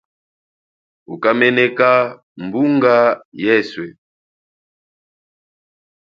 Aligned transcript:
Uka 1.13 1.29
meneka 1.39 1.89
mbunga 2.45 2.95
yeswe. 3.43 3.87